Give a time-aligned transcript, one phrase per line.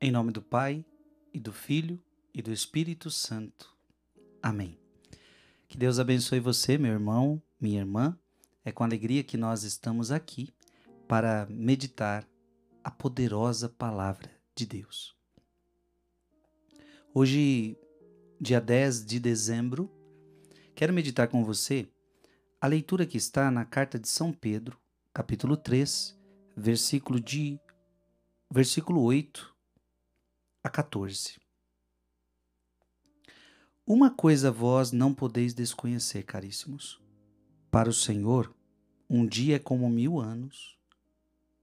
[0.00, 0.84] Em nome do Pai,
[1.34, 2.00] e do Filho,
[2.32, 3.76] e do Espírito Santo.
[4.40, 4.78] Amém.
[5.66, 8.16] Que Deus abençoe você, meu irmão, minha irmã.
[8.64, 10.54] É com alegria que nós estamos aqui
[11.08, 12.24] para meditar
[12.84, 15.16] a poderosa palavra de Deus.
[17.12, 17.76] Hoje,
[18.40, 19.90] dia 10 de dezembro,
[20.76, 21.88] quero meditar com você
[22.60, 24.78] a leitura que está na carta de São Pedro,
[25.12, 26.16] capítulo 3,
[26.56, 27.58] versículo de
[28.48, 29.57] versículo 8
[30.62, 31.38] a 14.
[33.86, 37.00] Uma coisa vós não podeis desconhecer, caríssimos.
[37.70, 38.54] Para o Senhor,
[39.08, 40.76] um dia é como mil anos,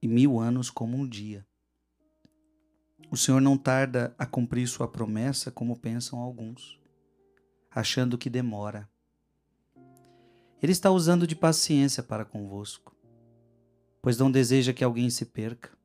[0.02, 1.45] e mil anos como um dia.
[3.12, 6.80] O Senhor não tarda a cumprir sua promessa, como pensam alguns,
[7.70, 8.90] achando que demora.
[10.62, 12.96] Ele está usando de paciência para convosco,
[14.02, 15.77] pois não deseja que alguém se perca.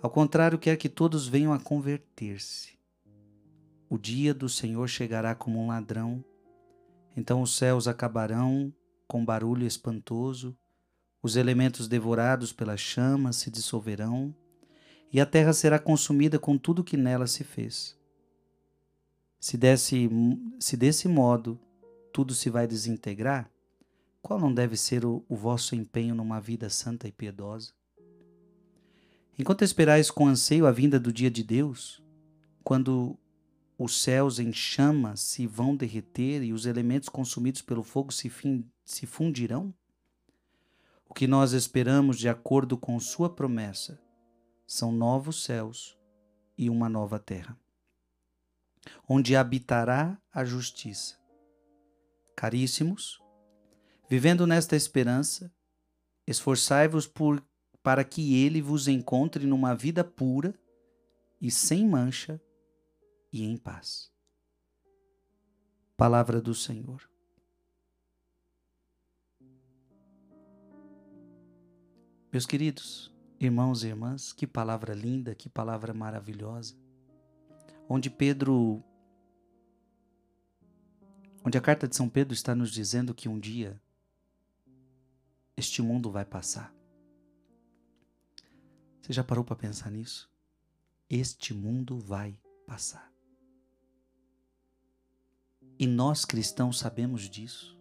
[0.00, 2.78] Ao contrário, quer que todos venham a converter-se.
[3.88, 6.24] O dia do Senhor chegará como um ladrão.
[7.16, 8.72] Então os céus acabarão
[9.08, 10.56] com barulho espantoso,
[11.22, 14.32] os elementos devorados pelas chamas se dissolverão,
[15.10, 17.98] e a terra será consumida com tudo que nela se fez.
[19.40, 20.08] Se, desse,
[20.60, 21.58] se desse modo
[22.12, 23.50] tudo se vai desintegrar,
[24.20, 27.77] qual não deve ser o, o vosso empenho numa vida santa e piedosa?
[29.38, 32.02] Enquanto esperais com anseio a vinda do dia de Deus,
[32.64, 33.16] quando
[33.78, 38.68] os céus em chamas se vão derreter e os elementos consumidos pelo fogo se, fim,
[38.84, 39.72] se fundirão?
[41.08, 44.02] O que nós esperamos, de acordo com Sua promessa,
[44.66, 45.96] são novos céus
[46.58, 47.56] e uma nova terra,
[49.08, 51.16] onde habitará a justiça.
[52.36, 53.22] Caríssimos,
[54.10, 55.50] vivendo nesta esperança,
[56.26, 57.42] esforçai-vos por
[57.82, 60.54] para que ele vos encontre numa vida pura
[61.40, 62.40] e sem mancha
[63.32, 64.10] e em paz.
[65.96, 67.08] Palavra do Senhor.
[72.32, 76.76] Meus queridos irmãos e irmãs, que palavra linda, que palavra maravilhosa.
[77.88, 78.84] Onde Pedro
[81.44, 83.80] onde a carta de São Pedro está nos dizendo que um dia
[85.56, 86.77] este mundo vai passar.
[89.08, 90.30] Você já parou para pensar nisso?
[91.08, 93.10] Este mundo vai passar.
[95.78, 97.74] E nós cristãos sabemos disso.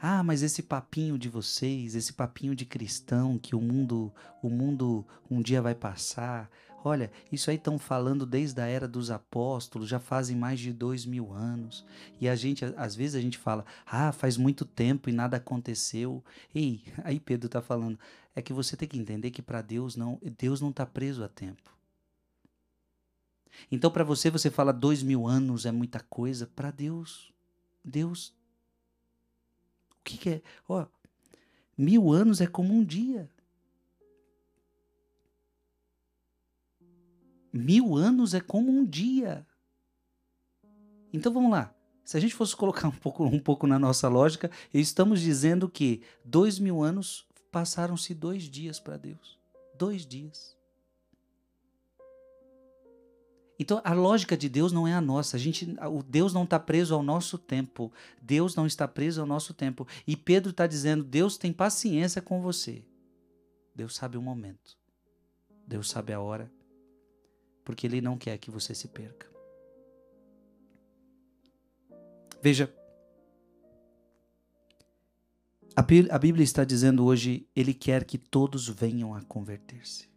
[0.00, 5.04] Ah, mas esse papinho de vocês, esse papinho de cristão que o mundo, o mundo
[5.28, 6.48] um dia vai passar.
[6.86, 11.04] Olha, isso aí estão falando desde a era dos apóstolos, já fazem mais de dois
[11.04, 11.84] mil anos.
[12.20, 16.22] E a gente, às vezes a gente fala, ah, faz muito tempo e nada aconteceu.
[16.54, 17.98] Ei, aí Pedro está falando,
[18.34, 21.28] é que você tem que entender que para Deus não, Deus não está preso a
[21.28, 21.74] tempo.
[23.72, 26.46] Então, para você, você fala dois mil anos é muita coisa.
[26.46, 27.32] Para Deus,
[27.82, 28.34] Deus
[30.06, 30.42] que, que é?
[30.68, 30.86] Ó,
[31.76, 33.28] mil anos é como um dia.
[37.56, 39.46] Mil anos é como um dia.
[41.12, 41.74] Então vamos lá.
[42.04, 46.02] Se a gente fosse colocar um pouco, um pouco na nossa lógica, estamos dizendo que
[46.24, 49.38] dois mil anos passaram-se dois dias para Deus.
[49.76, 50.56] Dois dias.
[53.58, 55.36] Então a lógica de Deus não é a nossa.
[55.36, 57.90] A gente, o Deus não está preso ao nosso tempo.
[58.20, 59.86] Deus não está preso ao nosso tempo.
[60.06, 62.84] E Pedro está dizendo: Deus tem paciência com você.
[63.74, 64.76] Deus sabe o momento.
[65.66, 66.50] Deus sabe a hora.
[67.66, 69.26] Porque Ele não quer que você se perca.
[72.40, 72.72] Veja,
[75.74, 80.08] a Bíblia está dizendo hoje: Ele quer que todos venham a converter-se.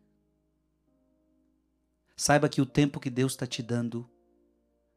[2.16, 4.08] Saiba que o tempo que Deus está te dando,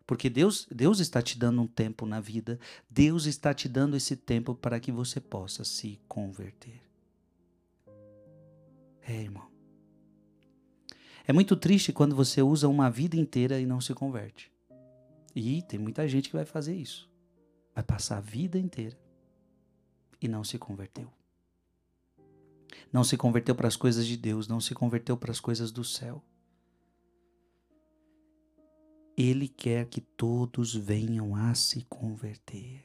[0.06, 4.14] porque Deus, Deus está te dando um tempo na vida, Deus está te dando esse
[4.14, 6.82] tempo para que você possa se converter.
[9.00, 9.51] É, irmão.
[11.26, 14.52] É muito triste quando você usa uma vida inteira e não se converte.
[15.34, 17.10] E tem muita gente que vai fazer isso.
[17.74, 18.98] Vai passar a vida inteira
[20.20, 21.10] e não se converteu.
[22.92, 25.84] Não se converteu para as coisas de Deus, não se converteu para as coisas do
[25.84, 26.22] céu.
[29.16, 32.84] Ele quer que todos venham a se converter.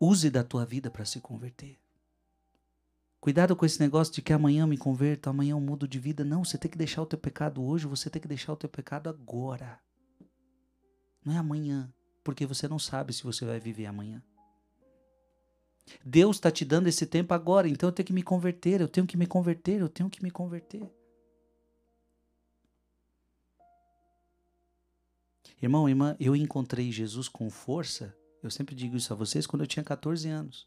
[0.00, 1.78] Use da tua vida para se converter.
[3.28, 6.24] Cuidado com esse negócio de que amanhã me converto, amanhã eu mudo de vida.
[6.24, 8.70] Não, você tem que deixar o teu pecado hoje, você tem que deixar o teu
[8.70, 9.78] pecado agora.
[11.22, 11.92] Não é amanhã,
[12.24, 14.22] porque você não sabe se você vai viver amanhã.
[16.02, 19.06] Deus está te dando esse tempo agora, então eu tenho que me converter, eu tenho
[19.06, 20.90] que me converter, eu tenho que me converter.
[25.60, 29.68] Irmão, irmã, eu encontrei Jesus com força, eu sempre digo isso a vocês, quando eu
[29.68, 30.66] tinha 14 anos.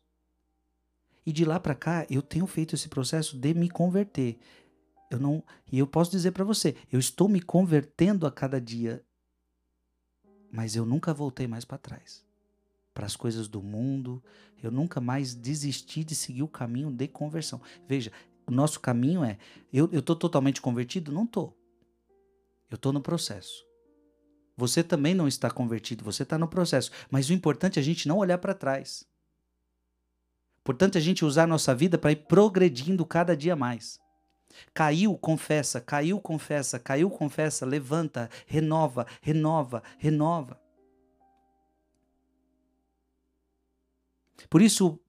[1.26, 4.40] E de lá para cá, eu tenho feito esse processo de me converter.
[5.10, 9.04] Eu não, e eu posso dizer para você, eu estou me convertendo a cada dia,
[10.52, 12.26] mas eu nunca voltei mais para trás.
[12.94, 14.24] Para as coisas do mundo,
[14.62, 17.62] eu nunca mais desisti de seguir o caminho de conversão.
[17.88, 18.12] Veja,
[18.48, 19.38] o nosso caminho é,
[19.72, 21.12] eu estou totalmente convertido?
[21.12, 21.58] Não estou.
[22.70, 23.66] Eu estou no processo.
[24.58, 26.92] Você também não está convertido, você está no processo.
[27.10, 29.06] Mas o importante é a gente não olhar para trás.
[30.64, 34.00] Portanto, a gente usar a nossa vida para ir progredindo cada dia mais.
[34.74, 40.60] Caiu, confessa, caiu, confessa, caiu, confessa, levanta, renova, renova, renova.
[44.50, 45.00] Por isso,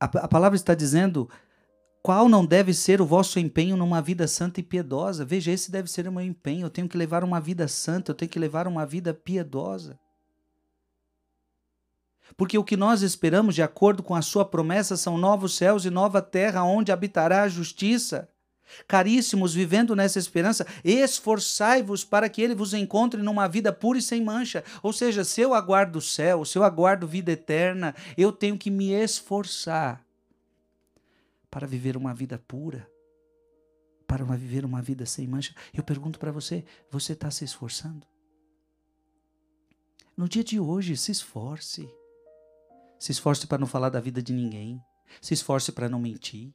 [0.00, 1.28] a, a palavra está dizendo
[2.02, 5.24] qual não deve ser o vosso empenho numa vida santa e piedosa?
[5.24, 6.66] Veja, esse deve ser o meu empenho.
[6.66, 9.98] Eu tenho que levar uma vida santa, eu tenho que levar uma vida piedosa.
[12.36, 15.90] Porque o que nós esperamos, de acordo com a sua promessa, são novos céus e
[15.90, 18.28] nova terra, onde habitará a justiça.
[18.88, 24.22] Caríssimos, vivendo nessa esperança, esforçai-vos para que ele vos encontre numa vida pura e sem
[24.24, 24.64] mancha.
[24.82, 28.70] Ou seja, se eu aguardo o céu, se eu aguardo vida eterna, eu tenho que
[28.70, 30.04] me esforçar
[31.50, 32.88] para viver uma vida pura,
[34.08, 35.54] para viver uma vida sem mancha.
[35.72, 38.06] Eu pergunto para você: você está se esforçando?
[40.16, 41.88] No dia de hoje, se esforce.
[43.04, 44.82] Se esforce para não falar da vida de ninguém.
[45.20, 46.54] Se esforce para não mentir.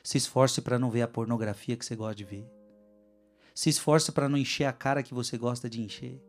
[0.00, 2.48] Se esforce para não ver a pornografia que você gosta de ver.
[3.52, 6.22] Se esforce para não encher a cara que você gosta de encher.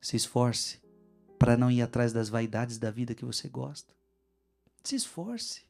[0.00, 0.80] Se esforce
[1.36, 3.92] para não ir atrás das vaidades da vida que você gosta.
[4.84, 5.64] Se esforce.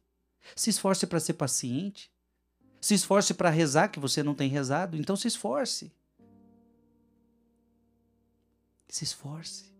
[0.55, 2.13] Se esforce para ser paciente.
[2.79, 4.95] Se esforce para rezar, que você não tem rezado.
[4.95, 5.91] Então se esforce.
[8.87, 9.74] Se esforce.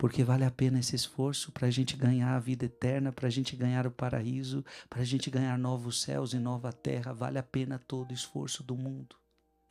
[0.00, 3.30] Porque vale a pena esse esforço para a gente ganhar a vida eterna, para a
[3.30, 7.12] gente ganhar o paraíso, para a gente ganhar novos céus e nova terra.
[7.12, 9.14] Vale a pena todo o esforço do mundo.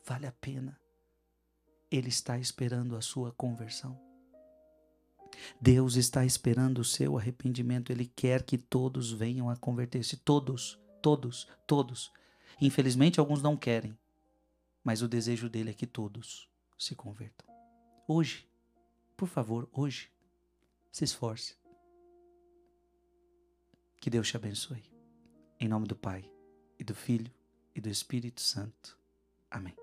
[0.06, 0.78] Vale a pena.
[1.90, 4.00] Ele está esperando a sua conversão.
[5.60, 7.90] Deus está esperando o seu arrependimento.
[7.90, 10.16] Ele quer que todos venham a converter-se.
[10.16, 12.12] Todos, todos, todos.
[12.60, 13.98] Infelizmente, alguns não querem,
[14.84, 16.48] mas o desejo dele é que todos
[16.78, 17.48] se convertam.
[18.06, 18.48] Hoje,
[19.16, 20.08] por favor, hoje,
[20.90, 21.56] se esforce.
[24.00, 24.82] Que Deus te abençoe.
[25.58, 26.30] Em nome do Pai,
[26.78, 27.32] e do Filho,
[27.74, 28.98] e do Espírito Santo.
[29.50, 29.79] Amém.